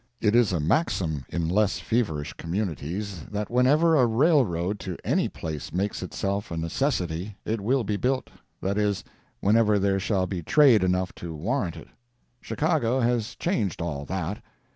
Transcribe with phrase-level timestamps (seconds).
[0.19, 5.71] It is a maxim in less feverish communities that whenever a railroad to any place
[5.71, 9.03] makes itself a necessity it will be built—that is,
[9.41, 11.89] whenever there shall be trade enough to warrant it.
[12.41, 14.41] Chicago has changed all that.